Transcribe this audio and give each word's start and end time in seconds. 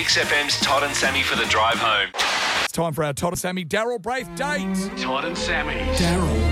Mix 0.00 0.16
FM's 0.16 0.58
Todd 0.60 0.82
and 0.82 0.96
Sammy 0.96 1.22
for 1.22 1.36
the 1.36 1.44
drive 1.44 1.76
home. 1.76 2.08
It's 2.64 2.72
time 2.72 2.94
for 2.94 3.04
our 3.04 3.12
Todd 3.12 3.34
and 3.34 3.38
Sammy 3.38 3.66
Daryl 3.66 4.00
Braith 4.00 4.34
date. 4.34 4.74
Todd 4.98 5.26
and 5.26 5.36
Sammy. 5.36 5.74
Daryl 5.98 6.49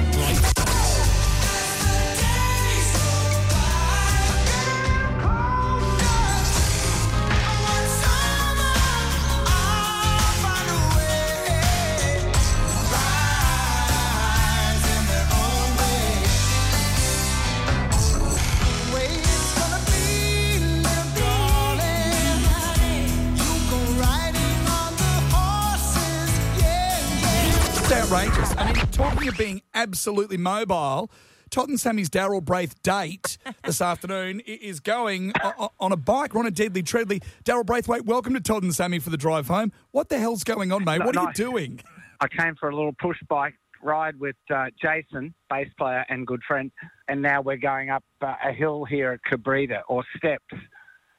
It's 27.90 28.12
outrageous. 28.12 28.54
I 28.58 28.70
mean, 28.70 28.86
talking 28.88 29.28
of 29.28 29.38
being 29.38 29.62
absolutely 29.72 30.36
mobile, 30.36 31.10
Todd 31.48 31.70
and 31.70 31.80
Sammy's 31.80 32.11
Daryl 32.11 32.45
Braith 32.45 32.83
date 32.83 33.38
this 33.64 33.80
afternoon 33.80 34.41
is 34.41 34.78
going 34.78 35.33
on 35.80 35.92
a 35.92 35.97
bike. 35.97 36.34
We're 36.34 36.41
on 36.41 36.47
a 36.47 36.51
deadly 36.51 36.83
treadly. 36.83 37.23
Daryl 37.47 37.64
Braithwaite, 37.64 38.05
welcome 38.05 38.34
to 38.34 38.41
Todd 38.41 38.62
and 38.62 38.74
Sammy 38.74 38.98
for 38.98 39.09
the 39.09 39.16
drive 39.16 39.48
home. 39.48 39.73
What 39.92 40.11
the 40.11 40.19
hell's 40.19 40.45
going 40.45 40.70
on, 40.70 40.84
mate? 40.84 41.02
What 41.02 41.16
are 41.16 41.28
you 41.28 41.33
doing? 41.33 41.80
I 42.20 42.28
came 42.28 42.56
for 42.61 42.69
a 42.69 42.77
little 42.77 42.92
push 43.01 43.16
bike 43.27 43.55
ride 43.83 44.20
with 44.20 44.36
uh, 44.55 44.66
Jason, 44.78 45.33
bass 45.48 45.69
player 45.78 46.05
and 46.11 46.27
good 46.27 46.42
friend, 46.47 46.70
and 47.09 47.23
now 47.23 47.41
we're 47.41 47.56
going 47.56 47.89
up 47.89 48.05
uh, 48.20 48.34
a 48.47 48.52
hill 48.52 48.84
here 48.84 49.12
at 49.12 49.20
Cabarita 49.33 49.80
or 49.89 50.05
steps, 50.14 50.45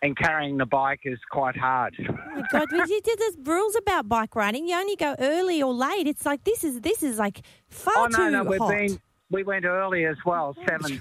and 0.02 0.18
carrying 0.18 0.58
the 0.58 0.66
bike 0.66 1.02
is 1.04 1.20
quite 1.30 1.58
hard. 1.58 1.96
Oh 2.00 2.14
my 2.36 2.44
God, 2.52 2.68
did 2.70 3.04
there's 3.18 3.38
rules 3.44 3.76
about 3.76 4.08
bike 4.08 4.36
riding. 4.36 4.68
You 4.68 4.76
only 4.76 4.96
go 4.96 5.16
early 5.20 5.62
or 5.62 5.74
late. 5.74 6.08
It's 6.08 6.26
like 6.26 6.44
this 6.44 6.64
is 6.64 6.82
this 6.82 7.04
is 7.04 7.20
like 7.20 7.42
far 7.68 7.94
oh 7.98 8.08
no, 8.08 8.18
too 8.18 8.32
no, 8.32 8.44
we've 8.44 8.60
hot. 8.60 8.70
been 8.70 9.00
we 9.30 9.44
went 9.44 9.66
early 9.66 10.06
as 10.06 10.18
well. 10.26 10.56
Seven, 10.68 11.00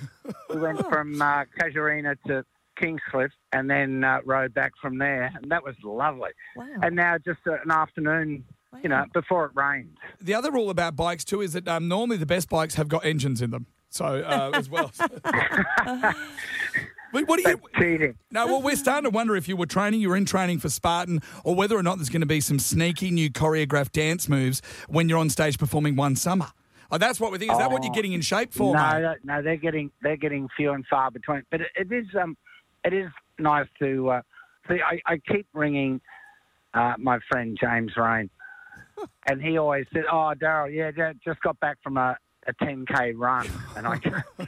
we 0.51 0.61
went 0.61 0.87
from 0.89 1.21
uh, 1.21 1.45
Casuarina 1.59 2.17
to 2.27 2.45
Kingscliff, 2.81 3.31
and 3.53 3.71
then 3.71 4.05
uh, 4.05 4.21
rode 4.25 4.55
back 4.55 4.73
from 4.81 4.99
there, 4.99 5.33
and 5.35 5.51
that 5.51 5.65
was 5.65 5.75
lovely. 5.83 6.31
Wow. 6.57 6.67
And 6.83 6.97
now 6.97 7.19
just 7.19 7.41
uh, 7.47 7.55
an 7.65 7.71
afternoon, 7.71 8.45
you 8.83 8.89
know, 8.89 9.05
before 9.13 9.47
it 9.47 9.53
rains. 9.55 9.97
The 10.21 10.35
other 10.35 10.51
rule 10.51 10.71
about 10.71 10.97
bikes, 10.97 11.25
too, 11.25 11.41
is 11.41 11.55
that 11.55 11.67
um, 11.69 11.89
normally 11.89 12.19
the 12.19 12.27
best 12.27 12.49
bikes 12.49 12.75
have 12.75 12.89
got 12.89 13.05
engines 13.05 13.43
in 13.43 13.51
them. 13.51 13.67
So, 13.91 14.05
uh, 14.05 14.51
as 14.53 14.69
well. 14.69 14.93
What 17.13 17.29
are 17.31 17.37
you. 17.43 17.57
That's 17.57 17.61
cheating. 17.79 18.15
No, 18.31 18.47
well, 18.47 18.63
we're 18.63 18.77
starting 18.77 19.05
to 19.05 19.11
wonder 19.11 19.35
if 19.37 19.49
you 19.49 19.57
were 19.57 19.67
training, 19.67 20.01
you 20.01 20.11
were 20.11 20.17
in 20.17 20.25
training 20.27 20.59
for 20.59 20.69
Spartan, 20.69 21.23
or 21.45 21.55
whether 21.55 21.77
or 21.77 21.83
not 21.83 21.97
there's 21.97 22.11
going 22.11 22.21
to 22.21 22.27
be 22.27 22.41
some 22.41 22.59
sneaky 22.59 23.11
new 23.11 23.31
choreographed 23.31 23.93
dance 23.93 24.29
moves 24.29 24.61
when 24.89 25.09
you're 25.09 25.19
on 25.19 25.31
stage 25.31 25.59
performing 25.59 25.97
one 25.97 26.17
summer. 26.17 26.49
Oh, 26.91 26.99
that's 26.99 27.21
what 27.21 27.33
we 27.33 27.39
think. 27.39 27.53
Is 27.53 27.59
that 27.59 27.71
what 27.71 27.83
you're 27.83 27.93
Oh, 27.93 27.95
getting 27.95 28.13
in 28.13 28.21
shape 28.23 28.53
for, 28.55 28.75
no, 28.75 28.99
no, 29.01 29.15
no, 29.23 29.43
they're 29.43 29.57
getting 29.57 29.91
they're 30.03 30.17
getting 30.17 30.49
few 30.57 30.73
and 30.73 30.87
far 30.87 31.11
between. 31.11 31.43
But 31.51 31.61
it, 31.63 31.69
it 31.77 31.93
is 31.93 32.07
um, 32.21 32.37
it 32.85 32.95
is 32.95 33.11
nice 33.39 33.67
to 33.79 34.11
uh, 34.11 34.23
see. 34.69 34.79
I, 34.81 35.01
I 35.05 35.19
keep 35.19 35.47
ringing 35.53 36.01
uh, 36.73 36.95
my 36.99 37.19
friend 37.31 37.59
James 37.61 37.93
Reyne, 37.97 38.31
and 39.29 39.43
he 39.43 39.59
always 39.59 39.85
said, 39.93 40.05
"Oh, 40.11 40.33
Daryl, 40.35 40.75
yeah, 40.75 40.91
yeah, 40.97 41.13
just 41.23 41.41
got 41.43 41.61
back 41.61 41.77
from 41.83 41.99
a, 41.99 42.17
a 42.47 42.55
10k 42.55 43.13
run," 43.17 43.47
and 43.77 43.87
I. 43.87 44.01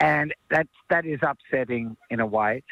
And 0.00 0.34
that 0.50 0.66
that 0.88 1.04
is 1.04 1.20
upsetting 1.22 1.96
in 2.08 2.20
a 2.20 2.26
way 2.26 2.62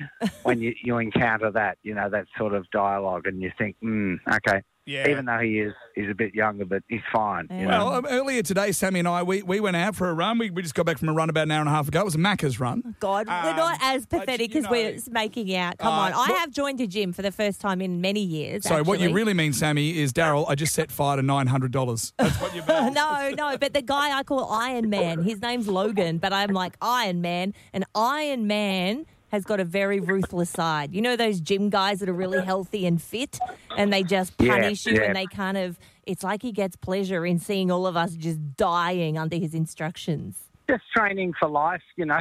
when 0.44 0.60
you, 0.60 0.74
you 0.82 0.96
encounter 0.96 1.50
that, 1.50 1.76
you 1.82 1.94
know, 1.94 2.08
that 2.08 2.26
sort 2.38 2.54
of 2.54 2.68
dialogue, 2.70 3.26
and 3.26 3.42
you 3.42 3.52
think, 3.58 3.76
hmm, 3.80 4.14
okay, 4.26 4.62
Yeah. 4.89 5.08
even 5.08 5.27
though 5.27 5.39
he 5.39 5.61
is 5.61 5.75
he's 5.94 6.08
a 6.11 6.14
bit 6.14 6.34
younger, 6.34 6.64
but 6.64 6.83
he's 6.89 7.00
fine. 7.12 7.47
You 7.50 7.67
know? 7.67 7.69
Well, 7.69 7.89
um, 7.94 8.06
earlier 8.08 8.42
today, 8.42 8.72
Sammy 8.72 9.00
and 9.00 9.08
I, 9.08 9.22
we, 9.25 9.42
we 9.42 9.58
went 9.61 9.77
out 9.77 9.96
for 9.96 10.08
a 10.08 10.14
run. 10.14 10.39
We, 10.39 10.48
we 10.51 10.62
just 10.62 10.74
got 10.74 10.86
back 10.86 10.98
from 10.98 11.08
a 11.08 11.12
run 11.12 11.29
about 11.29 11.42
an 11.42 11.51
hour 11.51 11.61
and 11.61 11.68
a 11.68 11.73
half 11.73 11.89
ago. 11.89 12.01
It 12.01 12.05
was 12.05 12.14
a 12.14 12.18
Macca's 12.18 12.58
run. 12.61 12.95
God, 13.01 13.27
we're 13.27 13.33
Um, 13.51 13.57
not 13.57 13.79
as 13.83 14.07
pathetic 14.07 14.55
you 14.55 14.61
as 14.61 14.68
we're 14.70 14.96
making 15.11 15.55
out. 15.57 15.77
Come 15.79 15.92
Uh, 15.92 15.96
on, 16.07 16.12
I 16.12 16.17
what- 16.17 16.39
have 16.39 16.51
joined 16.52 16.80
a 16.80 16.86
gym 16.86 17.12
for 17.12 17.23
the 17.23 17.33
first 17.33 17.61
time 17.61 17.80
in 17.83 18.01
many 18.01 18.20
years. 18.23 18.62
So 18.64 18.83
what 18.85 19.01
you 19.01 19.12
really 19.12 19.35
mean, 19.35 19.52
Sammy, 19.52 19.98
is 19.98 20.12
Daryl, 20.12 20.46
I 20.48 20.55
just 20.55 20.73
set 20.73 20.91
fire 20.92 21.17
to 21.17 21.23
$900. 21.23 22.12
That's 22.17 22.41
what 22.41 22.55
you 22.55 22.62
mean. 22.68 22.92
no, 22.95 23.30
no, 23.36 23.58
but 23.58 23.74
the 23.74 23.83
guy 23.83 24.17
I 24.17 24.23
call 24.23 24.51
Iron 24.52 24.89
Man, 24.89 25.23
his 25.24 25.42
name's 25.42 25.68
Logan, 25.68 26.18
but 26.18 26.33
I'm 26.33 26.51
like 26.51 26.77
Iron 26.80 27.20
Man, 27.20 27.55
and 27.73 27.85
Iron 27.95 28.46
Man 28.46 29.05
has 29.30 29.44
got 29.44 29.61
a 29.61 29.64
very 29.64 30.00
ruthless 30.00 30.50
side. 30.50 30.92
You 30.94 31.00
know 31.02 31.16
those 31.16 31.40
gym 31.40 31.70
guys 31.70 32.00
that 32.00 32.08
are 32.08 32.12
really 32.14 32.40
healthy 32.40 32.86
and 32.86 33.00
fit, 33.00 33.39
and 33.77 33.92
they 33.92 34.02
just 34.02 34.33
Yeah, 34.39 34.55
punish 34.55 34.86
you, 34.86 34.94
yeah. 34.94 35.02
and 35.02 35.16
they 35.16 35.27
kind 35.27 35.56
of. 35.56 35.78
It's 36.06 36.22
like 36.24 36.40
he 36.42 36.52
gets 36.52 36.77
pleasure 36.77 37.27
in 37.27 37.38
seeing 37.38 37.70
all 37.70 37.86
of 37.86 37.96
us 37.96 38.14
just 38.14 38.56
dying 38.56 39.18
under 39.18 39.36
his 39.36 39.55
instructions. 39.55 40.36
just 40.68 40.84
training 40.96 41.34
for 41.38 41.48
life, 41.48 41.83
you 41.96 42.06
know. 42.06 42.20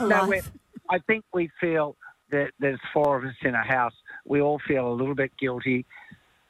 no, 0.00 0.06
life. 0.06 0.28
we're, 0.28 0.42
I 0.90 0.98
think 1.06 1.24
we 1.32 1.50
feel 1.60 1.96
that 2.30 2.50
there's 2.58 2.80
four 2.92 3.16
of 3.16 3.24
us 3.24 3.34
in 3.42 3.54
a 3.54 3.62
house. 3.62 3.94
We 4.24 4.40
all 4.40 4.60
feel 4.66 4.88
a 4.88 4.94
little 4.94 5.14
bit 5.14 5.30
guilty 5.38 5.86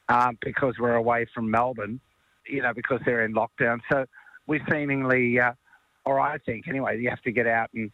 um, 0.09 0.37
because 0.41 0.75
we're 0.79 0.95
away 0.95 1.27
from 1.35 1.51
Melbourne, 1.51 1.99
you 2.49 2.61
know, 2.63 2.73
because 2.73 2.99
they're 3.05 3.23
in 3.25 3.33
lockdown. 3.33 3.79
So 3.91 4.05
we 4.47 4.59
seemingly, 4.71 5.39
uh, 5.39 5.51
or 6.05 6.19
I 6.19 6.39
think 6.39 6.67
anyway, 6.67 6.99
you 6.99 7.09
have 7.09 7.21
to 7.23 7.31
get 7.31 7.45
out 7.45 7.69
and, 7.75 7.91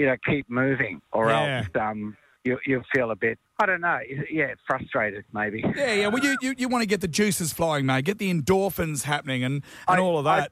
you 0.00 0.06
know, 0.06 0.16
keep 0.26 0.48
moving, 0.48 1.02
or 1.12 1.28
Yeah. 1.30 1.58
else 1.58 1.66
um, 1.78 2.16
you 2.44 2.58
you 2.66 2.82
feel 2.94 3.10
a 3.10 3.16
bit, 3.16 3.38
I 3.60 3.66
don't 3.66 3.82
know, 3.82 3.98
yeah, 4.30 4.54
frustrated 4.66 5.24
maybe. 5.34 5.62
Yeah, 5.76 5.92
yeah. 5.92 6.06
Well, 6.06 6.24
you, 6.24 6.38
you, 6.40 6.54
you 6.56 6.68
want 6.70 6.80
to 6.80 6.86
get 6.86 7.02
the 7.02 7.08
juices 7.08 7.52
flowing, 7.52 7.84
mate. 7.84 8.06
Get 8.06 8.16
the 8.16 8.32
endorphins 8.32 9.02
happening 9.04 9.44
and, 9.44 9.56
and 9.86 10.00
I- 10.00 10.02
all 10.02 10.16
of 10.18 10.24
that. 10.24 10.50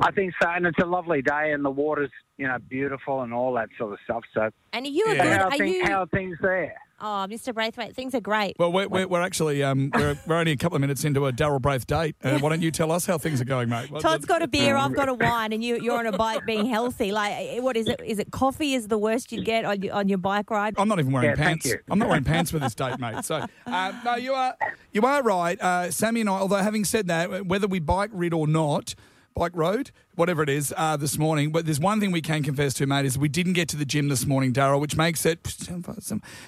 I 0.00 0.10
think 0.10 0.34
so, 0.42 0.48
and 0.50 0.66
it's 0.66 0.78
a 0.82 0.86
lovely 0.86 1.22
day, 1.22 1.52
and 1.52 1.64
the 1.64 1.70
water's 1.70 2.10
you 2.36 2.48
know 2.48 2.58
beautiful 2.68 3.22
and 3.22 3.32
all 3.32 3.54
that 3.54 3.68
sort 3.78 3.92
of 3.92 3.98
stuff. 4.04 4.24
So, 4.34 4.50
And 4.72 4.84
are 4.84 4.88
you 4.88 5.04
a 5.06 5.14
Yeah. 5.14 5.22
good? 5.22 5.32
how, 5.32 5.42
Are 5.44 5.46
are 5.46 5.50
thing, 5.56 5.72
you? 5.72 5.84
how 5.86 6.02
are 6.02 6.06
things 6.08 6.36
there? 6.42 6.74
Oh, 7.00 7.26
Mr. 7.28 7.52
Braithwaite, 7.52 7.94
things 7.94 8.14
are 8.14 8.20
great. 8.20 8.56
well, 8.58 8.72
we're, 8.72 8.86
we're, 8.88 9.06
we're 9.06 9.20
actually 9.20 9.62
um, 9.62 9.90
we're, 9.94 10.16
we're 10.26 10.36
only 10.36 10.52
a 10.52 10.56
couple 10.56 10.76
of 10.76 10.80
minutes 10.80 11.04
into 11.04 11.26
a 11.26 11.32
Daryl 11.32 11.60
Braith 11.60 11.86
date. 11.86 12.14
Uh, 12.22 12.38
why 12.38 12.48
don't 12.50 12.62
you 12.62 12.70
tell 12.70 12.92
us 12.92 13.04
how 13.04 13.18
things 13.18 13.40
are 13.40 13.44
going, 13.44 13.68
mate? 13.68 13.90
Todd's 14.00 14.24
got 14.24 14.42
a 14.42 14.46
beer, 14.46 14.76
I've 14.76 14.94
got 14.94 15.08
a 15.08 15.14
wine, 15.26 15.52
and 15.52 15.62
you, 15.62 15.76
you're 15.80 15.98
on 15.98 16.06
a 16.06 16.16
bike 16.16 16.46
being 16.46 16.66
healthy. 16.66 17.10
Like, 17.12 17.32
eh, 17.32 17.58
what 17.60 17.76
is 17.76 17.88
it? 17.88 18.00
Is 18.04 18.18
it 18.18 18.30
coffee 18.30 18.74
is 18.74 18.88
the 18.88 18.98
worst 18.98 19.32
you'd 19.32 19.44
get 19.44 19.64
on 19.64 19.82
your, 19.82 19.92
on 19.94 20.08
your 20.08 20.18
bike 20.18 20.50
ride? 20.50 20.74
I'm 20.78 20.88
not 20.88 20.98
even 21.00 21.12
wearing 21.12 21.30
Yeah, 21.30 21.34
thank 21.36 21.62
pants. 21.62 21.66
you. 21.66 21.78
I'm 21.90 21.98
not 21.98 22.08
wearing 22.08 22.24
pants 22.24 22.50
for 22.50 22.58
this 22.58 22.74
date, 22.74 22.98
mate. 23.00 23.24
So, 23.24 23.44
uh, 23.66 23.92
no, 24.04 24.14
you 24.14 24.32
are 24.34 24.54
you 24.92 25.02
are 25.02 25.22
right, 25.22 25.60
uh, 25.60 25.90
Sammy 25.90 26.20
and 26.20 26.30
I. 26.30 26.34
Although 26.34 26.56
having 26.56 26.84
said 26.84 27.08
that, 27.08 27.46
whether 27.46 27.66
we 27.66 27.80
bike 27.80 28.10
rid 28.12 28.32
or 28.32 28.46
not, 28.46 28.94
bike 29.34 29.52
road, 29.54 29.90
whatever 30.14 30.42
it 30.42 30.48
is, 30.48 30.72
uh, 30.76 30.96
this 30.96 31.18
morning. 31.18 31.50
But 31.50 31.66
there's 31.66 31.80
one 31.80 32.00
thing 32.00 32.12
we 32.12 32.22
can 32.22 32.42
confess 32.42 32.74
to, 32.74 32.86
mate, 32.86 33.04
is 33.04 33.18
we 33.18 33.28
didn't 33.28 33.54
get 33.54 33.68
to 33.70 33.76
the 33.76 33.84
gym 33.84 34.08
this 34.08 34.26
morning, 34.26 34.52
Daryl, 34.52 34.80
which 34.80 34.96
makes 34.96 35.26
it 35.26 35.46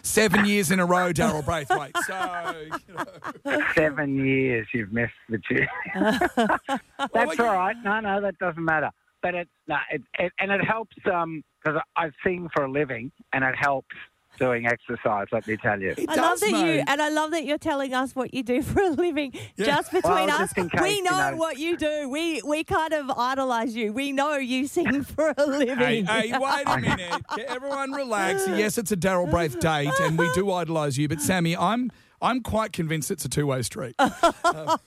seven 0.03 0.47
years 0.47 0.71
in 0.71 0.81
a 0.81 0.87
row, 0.87 1.13
Daryl 1.13 1.45
Braithwaite. 1.45 1.97
So, 2.07 2.55
you 2.89 2.95
know, 2.95 3.67
Seven 3.75 4.25
years 4.25 4.67
you've 4.73 4.93
missed 4.93 5.13
the 5.29 5.39
gym. 5.39 5.67
That's 7.13 7.41
all 7.41 7.55
right. 7.55 7.77
No, 7.85 8.01
no, 8.01 8.21
that 8.21 8.39
doesn't 8.39 8.65
matter. 8.65 8.91
But 9.23 9.35
it, 9.35 9.49
no, 9.67 9.77
it, 9.91 10.03
it 10.19 10.33
and 10.39 10.53
it 10.53 10.65
helps 10.65 10.95
because 10.97 11.83
I 11.97 12.11
sing 12.25 12.49
for 12.55 12.65
a 12.65 12.71
living, 12.71 13.11
and 13.33 13.45
it 13.45 13.55
helps 13.59 13.97
doing 14.39 14.67
exercise. 14.67 15.27
Let 15.33 15.47
me 15.47 15.57
tell 15.57 15.81
you. 15.81 15.91
it 15.97 16.09
I 16.09 16.17
does, 16.17 16.19
love 16.19 16.41
that 16.41 16.67
you, 16.67 16.83
and 16.87 17.03
I 17.03 17.09
love 17.09 17.31
that 17.33 17.45
you're 17.45 17.59
telling 17.59 17.95
us 17.95 18.15
what 18.15 18.33
you 18.35 18.43
do 18.43 18.63
for 18.71 18.81
a 18.83 18.91
living. 18.91 19.33
Just 19.59 19.93
between 19.93 20.13
Well, 20.13 20.31
us, 20.31 20.53
just 20.55 20.71
case, 20.71 20.81
we 20.83 20.97
you 20.97 21.03
know, 21.03 21.31
know. 21.31 21.37
what 21.37 21.59
you 21.59 21.77
do. 21.77 22.09
We 22.09 22.43
we 22.43 22.65
kind 22.65 22.93
of 22.93 23.11
idolize 23.11 23.75
you. 23.77 23.93
We 23.93 24.13
know 24.13 24.37
you 24.37 24.67
sing 24.67 25.03
for 25.05 25.31
a 25.31 25.35
Hey, 25.37 25.47
living. 25.47 26.07
hey, 26.07 26.33
wait 26.39 26.63
a 26.67 26.79
minute. 26.81 27.23
Everyone 27.49 27.93
relax. 27.93 28.47
Yes, 28.49 28.79
it's 28.79 28.93
a 28.93 28.97
Daryl 28.97 29.31
Braith 29.31 29.59
date, 29.61 29.93
and 30.01 30.19
we 30.19 30.31
do 30.35 30.51
idolise 30.53 30.97
you. 30.99 31.09
But 31.09 31.21
Sammy, 31.21 31.57
I'm 31.57 31.91
I'm 32.23 32.43
quite 32.43 32.73
convinced 32.73 33.11
it's 33.11 33.25
a 33.25 33.29
two 33.29 33.47
way 33.47 33.63
street. 33.63 33.95
Um, 34.45 34.79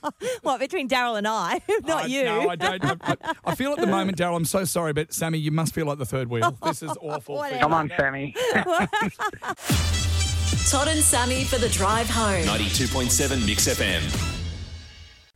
what 0.42 0.58
between 0.58 0.88
Daryl 0.88 1.18
and 1.18 1.28
I, 1.28 1.60
not 1.86 2.04
I- 2.04 2.06
you. 2.06 2.24
No, 2.24 2.48
I 2.48 2.56
don't. 2.56 2.84
I, 2.84 2.96
I- 3.22 3.34
I 3.44 3.54
feel 3.54 3.72
at 3.72 3.78
the 3.78 3.86
moment, 3.86 4.16
Daryl. 4.18 4.36
I'm 4.36 4.44
so 4.46 4.64
sorry, 4.64 4.92
but 4.94 5.12
Sammy, 5.12 5.38
you 5.38 5.50
must 5.50 5.74
feel 5.74 5.86
like 5.86 5.98
the 5.98 6.06
third 6.06 6.28
wheel. 6.28 6.56
This 6.64 6.82
is 6.82 6.92
awful. 7.00 7.44
Come 7.60 7.74
on, 7.74 7.90
Sammy. 7.96 8.34
Todd 10.68 10.88
and 10.88 11.02
Sammy 11.02 11.44
for 11.44 11.58
the 11.58 11.68
drive 11.70 12.08
home. 12.08 12.42
92.7 12.44 13.46
Mix 13.46 13.66
FM. 13.68 14.39